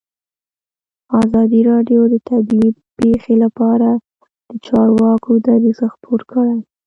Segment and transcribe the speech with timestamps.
[1.21, 3.89] ازادي راډیو د طبیعي پېښې لپاره
[4.49, 6.57] د چارواکو دریځ خپور کړی.